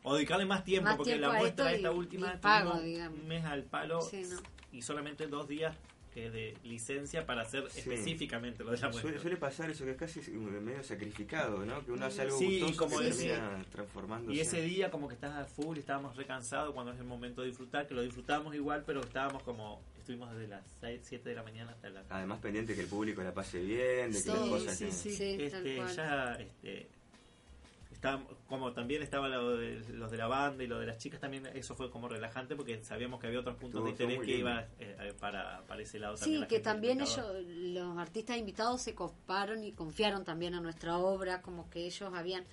[0.02, 3.26] O dedicarle más tiempo, Más porque tiempo la muestra esta y- última y pago, un
[3.26, 4.36] mes al palo Sí, ¿no?
[4.70, 5.74] y solamente dos días
[6.14, 7.80] que de licencia para hacer Sí.
[7.80, 9.02] específicamente lo de la muestra.
[9.02, 11.84] Suele, suele pasar eso que es casi medio sacrificado, ¿no?
[11.84, 14.36] Que uno hace algo Sí, y gustoso como y ese- termina transformándose.
[14.36, 17.48] Y ese día como que estabas a full, estábamos recansados cuando es el momento de
[17.48, 21.42] disfrutar, que lo disfrutamos igual, pero estábamos como, estuvimos desde las 6, 7 de la
[21.42, 22.06] mañana hasta las...
[22.10, 25.36] Además pendiente que el público la pase bien, de que Sí, las cosas sí, sí,
[25.40, 25.96] este, cual.
[25.96, 26.88] ya, este,
[28.04, 31.20] está, como también estaba lo de, los de la banda y lo de las chicas
[31.20, 34.24] también, eso fue como relajante porque sabíamos que había otros puntos Estuvo- de interés que
[34.26, 34.74] muy iba lindo.
[34.80, 38.94] eh, eh, para, para ese lado Sí, la que también ellos, los artistas invitados se
[38.94, 42.44] coparon y confiaron también a nuestra obra, como que ellos habían,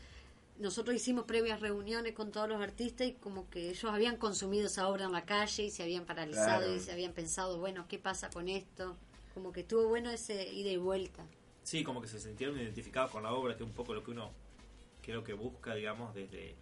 [0.58, 4.88] nosotros hicimos previas reuniones con todos los artistas y como que ellos habían consumido esa
[4.88, 6.76] obra en la calle y se habían paralizado Claro.
[6.76, 8.96] y se habían pensado, bueno, ¿qué pasa con esto?
[9.34, 11.24] Como que estuvo bueno ese ida y vuelta.
[11.64, 14.12] Sí, como que se sintieron identificados con la obra, que es un poco lo que
[14.12, 14.32] uno
[15.02, 16.56] creo que busca, digamos, desde,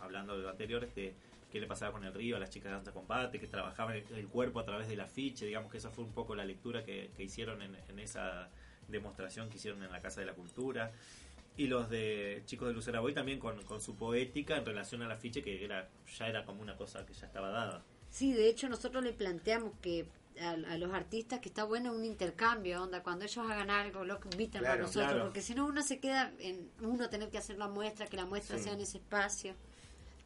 [0.00, 1.14] hablando de lo anterior, este,
[1.50, 4.04] qué le pasaba con el río, a las chicas de alta combate, que trabajaban el,
[4.16, 7.10] el cuerpo a través del afiche, digamos que esa fue un poco la lectura que,
[7.16, 8.48] que hicieron en, en esa
[8.88, 10.92] demostración que hicieron en la Casa de la Cultura.
[11.58, 15.10] Y los de Chicos de Lucera Boy también con, con su poética en relación al
[15.10, 17.82] afiche, que era ya era como una cosa que ya estaba dada.
[18.10, 20.06] Sí, de hecho nosotros le planteamos que
[20.40, 24.20] a, a los artistas que está bueno un intercambio, onda, cuando ellos hagan algo, lo
[24.20, 25.24] que invitan a nosotros, claro.
[25.24, 28.26] porque si no uno se queda en uno tener que hacer la muestra, que la
[28.26, 28.64] muestra Sí.
[28.64, 29.54] sea en ese espacio.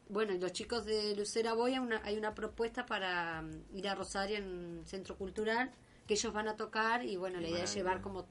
[0.09, 3.95] Bueno, los chicos de Lucera Boy hay una, hay una propuesta para mm, ir a
[3.95, 5.71] Rosario en un centro cultural,
[6.07, 8.25] que ellos van a tocar y bueno, la idea es llevar como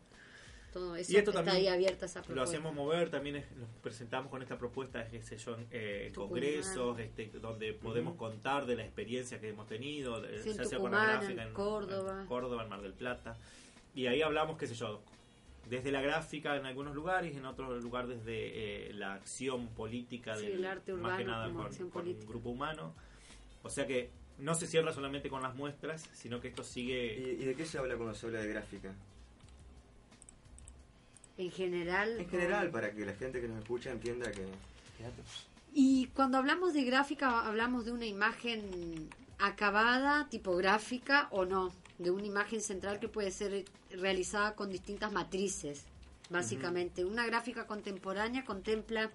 [0.73, 2.57] todo eso, Y esto está también ahí abierta esa Lo propuesta.
[2.57, 6.99] hacemos mover, también es- nos presentamos con esta propuesta, qué sé yo, en, eh, congresos,
[6.99, 11.05] este, donde podemos contar de la experiencia que hemos tenido, Sí, ya sea con la
[11.05, 12.21] gráfica, en Córdoba.
[12.23, 13.37] en Córdoba, en Mar del Plata.
[13.95, 15.03] Y ahí hablamos, qué sé yo,
[15.69, 20.47] desde la gráfica en algunos lugares, en otros lugares desde eh, la acción política, Sí,
[20.47, 22.95] del- el arte más que urbano nada como con, un grupo humano.
[23.63, 27.15] O sea que no se cierra solamente con las muestras, sino que esto sigue...
[27.39, 28.95] ¿Y, y de qué se habla cuando se habla de gráfica?
[31.41, 32.11] En general.
[32.19, 34.45] En con- general, para que la gente que nos escucha entienda que...
[35.73, 42.27] Y cuando hablamos de gráfica, hablamos de una imagen acabada, tipográfica o no, de una
[42.27, 45.85] imagen central que puede ser realizada con distintas matrices,
[46.29, 47.05] básicamente.
[47.05, 49.11] Una gráfica contemporánea contempla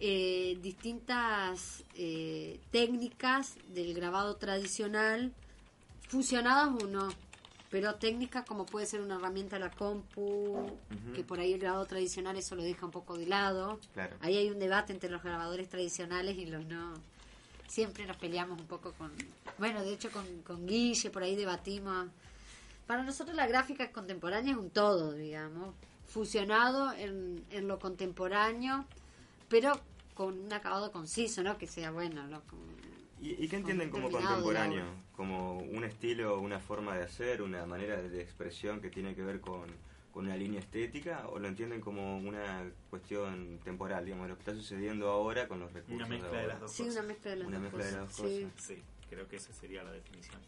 [0.00, 5.32] eh, distintas eh, técnicas del grabado tradicional,
[6.08, 7.08] fusionadas o no,
[7.72, 10.70] pero técnicas como puede ser una herramienta la compu,
[11.14, 13.80] que por ahí el grabado tradicional eso lo deja un poco de lado.
[13.94, 14.14] Claro.
[14.20, 16.92] Ahí hay un debate entre los grabadores tradicionales y los no.
[17.66, 19.10] Siempre nos peleamos un poco con...
[19.56, 22.08] Bueno, de hecho con, con Guille, por ahí debatimos.
[22.86, 25.74] Para nosotros la gráfica contemporánea es un todo, digamos,
[26.06, 28.84] fusionado en, en lo contemporáneo,
[29.48, 29.80] pero
[30.12, 31.56] con un acabado conciso, ¿no?
[31.56, 32.26] Que sea bueno.
[32.26, 32.42] Lo,
[33.22, 34.84] ¿Y, y qué entienden como de contemporáneo?
[35.14, 39.22] Como un estilo, una forma de hacer, una manera de, de expresión que tiene que
[39.22, 39.66] ver con,
[40.12, 41.28] con una línea estética?
[41.28, 45.72] ¿O lo entienden como una cuestión temporal, digamos, lo que está sucediendo ahora con los
[45.72, 46.96] recursos Una mezcla de las dos Sí, cosas.
[46.98, 48.08] una mezcla de las Una dos mezcla de cosas.
[48.08, 48.42] las dos sí.
[48.44, 48.64] cosas.
[48.66, 50.40] Sí, creo que esa sería la definición.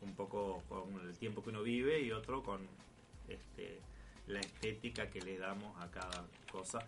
[0.00, 2.60] Un poco con el tiempo que uno vive y otro con
[3.28, 3.80] este,
[4.28, 6.78] la estética que le damos a cada cosa.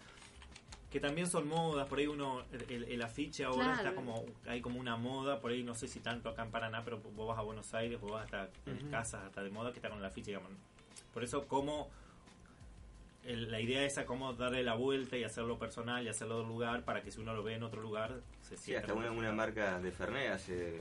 [0.91, 3.79] Que también son modas, por ahí uno, el, el afiche ahora Claro.
[3.79, 6.83] está como, hay como una moda, por ahí no sé si tanto acá en Paraná,
[6.85, 9.79] pero vos vas a Buenos Aires, vos vas hasta en casas hasta de moda que
[9.79, 10.51] está con el afiche, digamos.
[11.15, 11.89] Por eso como
[13.25, 16.85] el- la idea esa como darle la vuelta y hacerlo personal y hacerlo de lugar
[16.85, 19.79] para que si uno lo ve en otro lugar se Sí, sienta hasta una, marca
[19.79, 20.81] de Fernet hace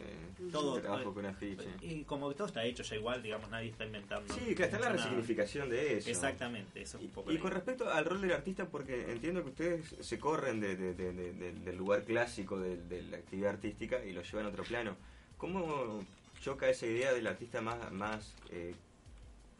[0.51, 1.67] todo trabajo con afiche.
[1.81, 4.77] y como que todo está hecho ya igual digamos nadie está inventando Sí, que está
[4.77, 6.09] en la resignificación de eso.
[6.09, 9.49] exactamente eso es un poco Y con respecto al rol del artista, porque entiendo que
[9.49, 13.51] ustedes se corren de- de- de- de- de- del lugar clásico de, de la actividad
[13.51, 14.95] artística y lo llevan a otro plano.
[15.37, 16.03] ¿Cómo
[16.41, 18.73] choca esa idea del artista más, más eh,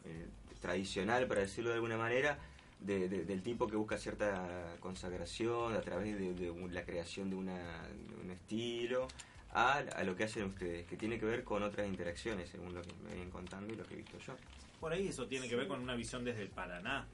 [0.06, 0.26] eh,
[0.60, 2.38] tradicional, para decirlo de alguna manera,
[2.80, 7.28] de- de- del tipo que busca cierta consagración a través de, de un- la creación
[7.30, 9.06] de, una, de un estilo,
[9.52, 12.82] a, a lo que hacen ustedes, que tiene que ver con otras interacciones, según lo
[12.82, 14.34] que me vienen contando y lo que he visto yo.
[14.80, 17.06] Por ahí eso tiene que ver con una visión desde el Paraná.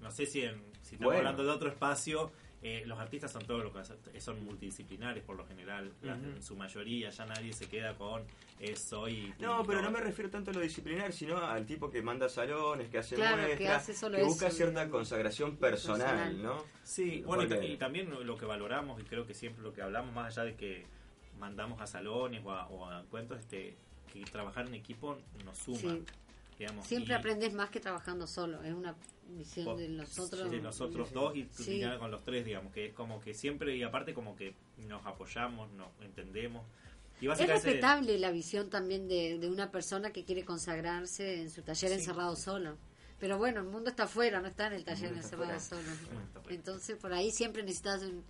[0.00, 1.18] No sé si, en, si estamos Bueno.
[1.18, 5.46] hablando de otro espacio, eh, los artistas son todos los que son multidisciplinares por lo
[5.46, 8.24] general, en su mayoría, ya nadie se queda con
[8.58, 9.32] eh, soy...
[9.38, 12.88] No, pero no me refiero tanto a lo disciplinar, sino al tipo que manda salones,
[12.88, 14.92] que hace Claro, que muestras, hace solo que busca cierta digamos.
[14.92, 16.42] consagración personal, Personal.
[16.42, 16.64] ¿no?
[16.82, 20.36] Sí, bueno, y, también lo que valoramos, y creo que siempre lo que hablamos, más
[20.36, 20.84] allá de que
[21.38, 23.76] mandamos a salones o a, o a encuentros, este,
[24.12, 25.78] que trabajar en equipo nos suma.
[25.78, 26.04] Sí.
[26.58, 28.64] Digamos, Siempre y- aprendes más que trabajando solo.
[28.64, 28.96] Es una
[29.36, 30.50] visión de nosotros.
[30.50, 31.64] de nosotros dos y Sí.
[31.64, 35.04] terminar con los tres, digamos, que es como que siempre, y aparte como que nos
[35.06, 36.64] apoyamos, nos entendemos.
[37.20, 41.62] Y Es respetable la visión también de, de una persona que quiere consagrarse en su
[41.62, 41.96] taller Sí.
[41.96, 42.76] encerrado solo.
[43.18, 45.82] Pero bueno, el mundo está afuera, no está en el taller encerrado solo.
[46.48, 48.22] Entonces por ahí siempre necesitas un-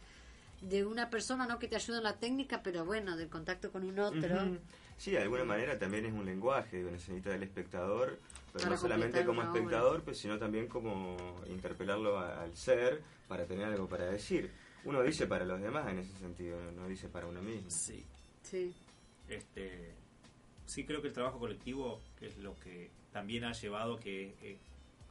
[0.63, 3.85] de una persona, no que te ayude en la técnica, pero bueno, del contacto con
[3.85, 4.59] un otro.
[4.99, 8.19] Sí, de alguna manera también es un lenguaje que necesita el espectador,
[8.53, 13.47] pero Para no solamente como espectador, pues, sino también como interpelarlo a- al ser para
[13.47, 14.51] tener algo para decir.
[14.85, 17.71] Uno dice para los demás en ese sentido, no no dice para uno mismo.
[17.71, 18.05] sí,
[18.43, 18.75] Sí.
[19.29, 19.95] este,
[20.67, 24.59] sí creo que el trabajo colectivo es lo que también ha llevado que eh,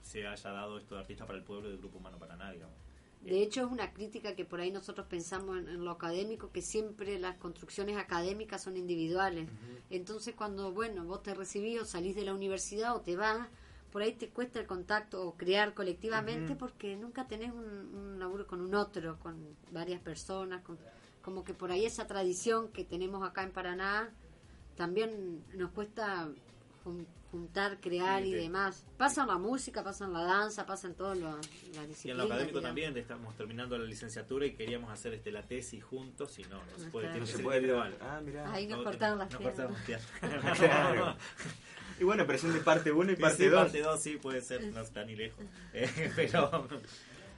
[0.04, 2.56] se haya dado esto de artista para el pueblo y del grupo humano para nadie,
[2.56, 2.76] digamos.
[3.22, 6.62] De hecho, es una crítica que por ahí nosotros pensamos en, en lo académico, que
[6.62, 9.50] siempre las construcciones académicas son individuales.
[9.90, 13.48] Entonces, cuando, bueno, vos te recibís o salís de la universidad o te vas,
[13.92, 18.46] por ahí te cuesta el contacto o crear colectivamente porque nunca tenés un, un laburo
[18.48, 19.36] con un otro, con
[19.72, 20.78] varias personas, con-
[21.22, 24.14] como que por ahí esa tradición que tenemos acá en Paraná
[24.76, 26.30] también nos cuesta
[27.32, 28.86] juntar, crear Sí, y que- demás.
[28.98, 32.06] Pasa en la música, pasa en la danza, pasa en todas las las Y disciplinas.
[32.06, 32.64] en lo académico digamos.
[32.64, 36.78] también, estamos terminando la licenciatura y queríamos hacer este la tesis juntos y no, no
[36.78, 37.14] se No puede, está.
[37.20, 37.98] tiene No se puede individual.
[38.02, 38.52] Ah, mirá.
[38.52, 39.68] Ahí nos No, cortaron las nos piernas.
[39.68, 39.86] cortaron
[40.22, 40.58] piernas.
[40.60, 41.16] Claro.
[42.00, 43.62] Y bueno, presente parte 1 y Sí, parte sí, 2.
[43.64, 45.44] parte 2 sí puede ser, no está ni lejos.
[45.74, 46.68] Eh, pero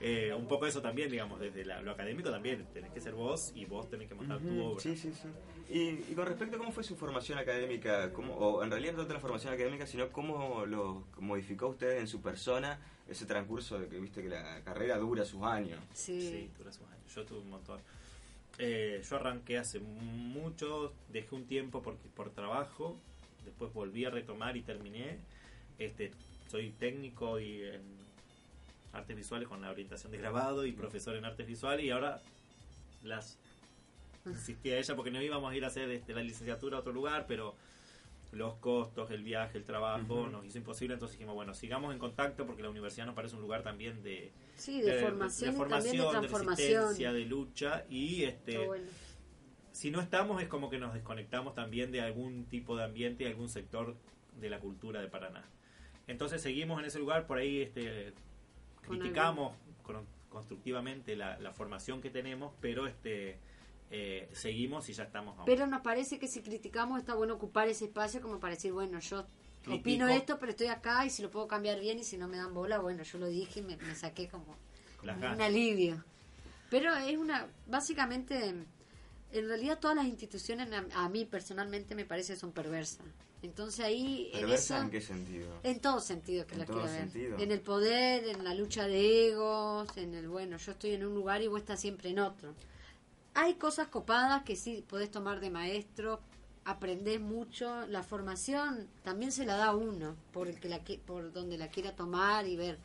[0.00, 3.52] eh, un poco eso también, digamos, desde la- lo académico también, tenés que ser vos
[3.54, 4.80] y vos tenés que montar tu obra.
[4.82, 5.28] Sí, sí, sí.
[5.68, 8.98] Y, y con respecto a cómo fue su formación académica, cómo, o en realidad no
[9.00, 13.88] tanto la formación académica, sino cómo lo modificó usted en su persona ese transcurso de
[13.88, 15.78] que viste que la carrera dura sus años.
[15.92, 16.20] Sí.
[16.20, 17.14] Sí, dura sus años.
[17.14, 17.80] Yo tuve un montón.
[18.58, 22.96] Eh, yo arranqué hace mucho, dejé un tiempo por, por trabajo,
[23.44, 25.18] después volví a retomar y terminé.
[25.78, 26.10] Este,
[26.48, 27.82] soy técnico y en
[28.92, 32.20] artes visuales con la orientación de grabado y profesor en artes visuales y ahora
[33.02, 33.38] las
[34.26, 36.92] insistí a ella porque no íbamos a ir a hacer este, la licenciatura a otro
[36.92, 37.54] lugar, pero
[38.32, 42.46] los costos, el viaje, el trabajo nos hizo imposible, entonces dijimos, bueno, sigamos en contacto
[42.46, 46.08] porque la universidad nos parece un lugar también de, Sí, de, formación, y también de
[46.10, 46.68] transformación.
[46.68, 48.86] resistencia, de lucha y este bueno.
[49.72, 53.26] si no estamos es como que nos desconectamos también de algún tipo de ambiente y
[53.26, 53.96] algún sector
[54.38, 55.44] de la cultura de Paraná.
[56.06, 58.12] Entonces seguimos en ese lugar, por ahí este
[58.98, 63.38] criticamos con- constructivamente la, la formación que tenemos, pero este
[63.90, 65.46] eh, seguimos y ya estamos aún.
[65.46, 69.00] Pero nos parece que si criticamos está bueno ocupar ese espacio como para decir, bueno,
[69.00, 69.26] yo
[69.64, 69.80] Critico.
[69.80, 72.36] opino esto, pero estoy acá y si lo puedo cambiar bien y si no me
[72.36, 74.56] dan bola, bueno, yo lo dije y me, me saqué como,
[75.00, 75.34] como ganas.
[75.36, 76.04] un alivio.
[76.70, 78.48] Pero es una, básicamente,
[79.32, 83.04] en realidad todas las instituciones a, a mí personalmente me parece son perversas.
[83.42, 84.84] Entonces ahí en ¿Perversa eso...
[84.84, 85.48] en qué sentido?
[85.62, 86.92] En todo sentido que En la todo quiero
[87.36, 87.40] ver.
[87.40, 91.14] En el poder, en la lucha de egos, en el bueno, yo estoy en un
[91.14, 92.54] lugar y vos estás siempre en otro.
[93.34, 96.20] Hay cosas copadas que sí podés tomar de maestro,
[96.64, 101.56] aprendés mucho, la formación también se la da uno, por el que la por donde
[101.56, 102.78] la quiera tomar y ver.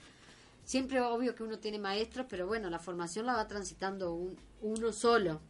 [0.63, 4.93] Siempre obvio que uno tiene maestros, pero bueno, la formación la va transitando un- uno
[4.93, 5.41] solo.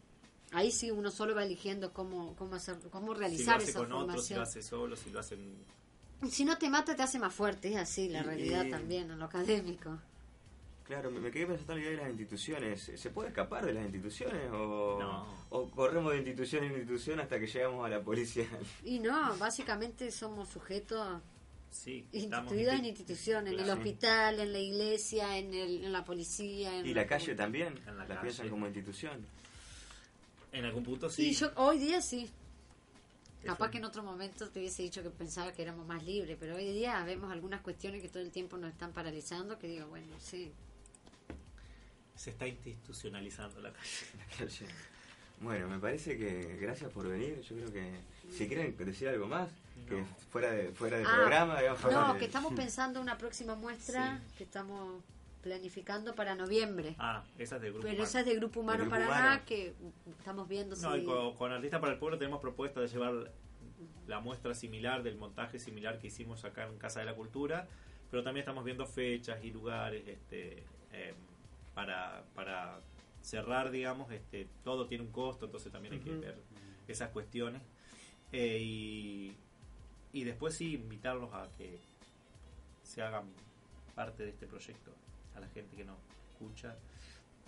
[0.56, 3.80] Ahí sí uno solo va eligiendo cómo cómo hacer cómo si lo realizar hace esa
[3.80, 4.38] con otros, si formación.
[4.40, 5.56] lo hace solo, si lo hacen
[6.32, 9.12] Si no te mata, te hace más fuerte, es así la Y- realidad y- también,
[9.12, 10.00] en lo académico.
[10.86, 12.92] Claro, me, me quedé pensando en la idea de las instituciones.
[12.96, 15.26] ¿Se puede escapar de las instituciones o, No.
[15.50, 18.48] o corremos de institución en institución hasta que llegamos a la policía?
[18.84, 21.22] Y no, básicamente somos sujetos
[21.72, 25.92] sí, estamos instituidos en insti- instituciones, en el hospital, en la iglesia, en, el, en
[25.92, 26.78] la policía.
[26.80, 27.78] En ¿Y la calle también?
[27.88, 29.26] En la ¿La piensan como institución?
[30.58, 31.34] En algún punto sí.
[31.34, 32.30] Yo hoy día sí.
[33.44, 36.56] Capaz que en otro momento te hubiese dicho que pensaba que éramos más libres, pero
[36.56, 40.08] hoy día vemos algunas cuestiones que todo el tiempo nos están paralizando, que digo, bueno,
[40.20, 40.52] sí.
[42.16, 43.90] Se está institucionalizando la calle.
[44.18, 44.66] La calle.
[45.42, 47.42] Bueno, me parece que gracias por venir.
[47.42, 47.92] Yo creo que
[48.32, 49.50] si quieren decir algo más,
[49.88, 53.54] que fuera de fuera del Ah, programa, digamos, No, de- que estamos pensando una próxima
[53.56, 54.38] muestra, Sí.
[54.38, 55.04] que estamos
[55.46, 56.96] planificando para noviembre.
[56.98, 57.84] Ah, esa es de grupo.
[57.84, 58.04] Pero Humano.
[58.10, 59.42] esa es de Grupo Humano Grupo Paraná, Humano.
[59.46, 59.76] que
[60.18, 61.02] estamos viendo No, si...
[61.02, 63.32] y con, con Artistas para el Pueblo tenemos propuesta de llevar
[64.08, 67.68] la muestra similar del montaje similar que hicimos acá en Casa de la Cultura,
[68.10, 71.14] pero también estamos viendo fechas y lugares este, eh,
[71.76, 72.80] para, para
[73.22, 76.38] cerrar, digamos, este, todo tiene un costo, entonces también hay que ver
[76.88, 77.62] esas cuestiones.
[78.32, 79.38] Eh, y,
[80.12, 81.78] y después sí invitarlos a que
[82.82, 83.26] se hagan
[83.94, 84.92] parte de este proyecto,
[85.36, 85.98] a la gente que nos
[86.32, 86.76] escucha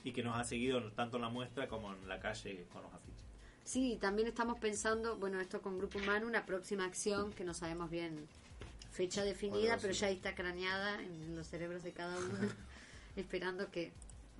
[0.03, 2.93] y que nos ha seguido tanto en la muestra como en la calle con los
[2.93, 3.23] afiches.
[3.63, 7.89] Sí, también estamos pensando, bueno, esto con Grupo Humano, una próxima acción que no sabemos
[7.89, 8.27] bien
[8.91, 12.49] fecha definida, pero ya ahí está craneada en los cerebros de cada uno,
[13.15, 13.91] esperando que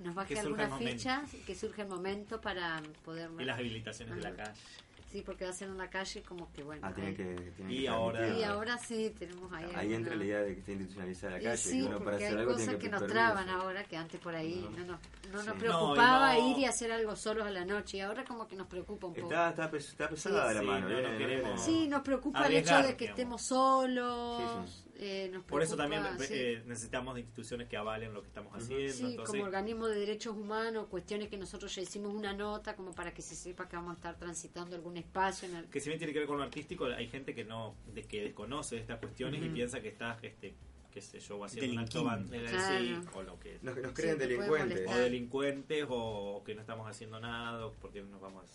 [0.03, 3.29] nos baje Que algunas fichas que surja el momento para poder...
[3.39, 4.59] Y las habilitaciones de la calle.
[5.09, 6.85] Sí, porque va a ser en la calle como que bueno.
[6.85, 8.27] Ah, tienen ahí- que, tienen Y que ahora-.
[8.37, 9.71] Y ahora sí, tenemos ahí...
[9.73, 11.57] Ahí entra la idea de que esté institucionalizada la Y calle.
[11.57, 13.61] sí, uno para porque hacer hay algo cosas tiene que, que nos traban permiso.
[13.65, 14.99] ahora que antes por ahí no, nos,
[15.31, 15.51] no nos Sí.
[15.59, 18.47] preocupaba No, y no- ir y hacer algo solos a la noche y ahora como
[18.49, 19.27] que nos preocupa un poco.
[19.27, 20.89] Está, está, pes- está pesada Sí, la sí, mano.
[20.89, 23.09] no, no queremos- Sí, nos preocupa el hecho de que digamos.
[23.19, 24.83] estemos solos.
[24.97, 26.33] Sí, eh, nos Por eso también preocupa, sí.
[26.35, 28.93] eh, necesitamos de instituciones que avalen lo que estamos haciendo.
[28.93, 32.93] Sí, entonces, como organismo de derechos humanos, cuestiones que nosotros ya hicimos una nota como
[32.93, 35.65] para que se sepa que vamos a estar transitando algún espacio en el...
[35.65, 38.23] que si bien tiene que ver con lo artístico, hay gente que no de que
[38.23, 40.55] desconoce estas cuestiones y piensa que está, este,
[40.91, 43.01] qué sé yo, haciendo un acto Claro.
[43.13, 44.87] o lo que Nos, nos creen delincuentes.
[44.89, 48.45] o delincuentes o que no estamos haciendo nada o porque nos vamos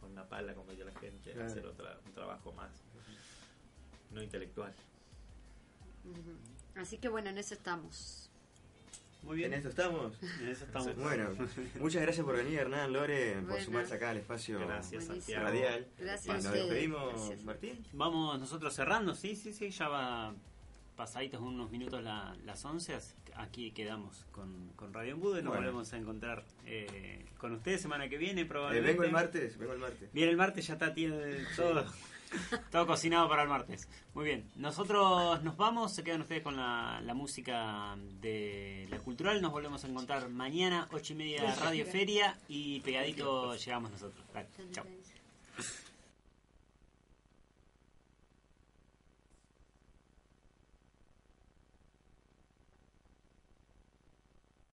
[0.00, 2.70] con una pala como dice la gente a hacer otra, un trabajo más
[4.10, 4.74] no intelectual
[6.76, 8.28] Así que bueno, en eso estamos.
[9.22, 9.52] Muy bien.
[9.52, 10.14] En esto estamos.
[10.40, 10.96] En eso estamos.
[10.96, 11.30] Bueno,
[11.78, 15.86] muchas gracias por venir, Hernán, Lore, por sumarse acá al espacio gracias radial.
[15.98, 17.44] Gracias nos despedimos, Gracias.
[17.44, 17.86] Martín.
[17.92, 20.34] Vamos nosotros cerrando, sí, sí, sí, ya va
[20.96, 25.42] pasaditos unos minutos la- las 11, así que aquí quedamos con, con Radio Embudo y
[25.42, 25.62] nos Bueno.
[25.66, 28.90] volvemos a encontrar eh, con ustedes semana que viene Eh, probablemente.
[28.92, 30.12] vengo el martes, vengo el martes.
[30.12, 31.84] Viene el martes, ya está, tiene todo,
[32.70, 33.88] todo cocinado para el martes.
[34.14, 39.40] Muy bien, nosotros nos vamos, se quedan ustedes con la, la música de la cultural,
[39.40, 44.24] nos volvemos a encontrar mañana, ocho y media Radio Feria y pegadito llegamos nosotros.
[44.32, 44.84] Dale, chao.